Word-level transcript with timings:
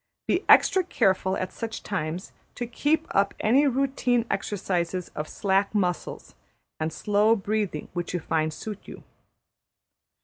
Be 0.25 0.43
extra 0.49 0.83
careful, 0.83 1.37
at 1.37 1.53
such 1.53 1.83
times, 1.83 2.31
to 2.55 2.65
keep 2.65 3.05
up 3.11 3.35
any 3.39 3.67
routine 3.67 4.25
exercises 4.31 5.09
of 5.09 5.29
slack 5.29 5.75
muscles 5.75 6.33
and 6.79 6.91
slow 6.91 7.35
breathing 7.35 7.87
which 7.93 8.11
you 8.11 8.19
find 8.19 8.51
suit 8.51 8.79
you. 8.87 9.03